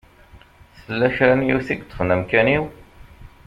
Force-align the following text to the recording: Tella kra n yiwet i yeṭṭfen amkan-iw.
Tella 0.83 1.07
kra 1.15 1.33
n 1.39 1.45
yiwet 1.47 1.69
i 1.73 1.75
yeṭṭfen 1.75 2.13
amkan-iw. 2.13 2.63